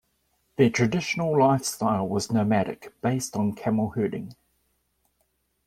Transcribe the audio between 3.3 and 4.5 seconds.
on camel herding.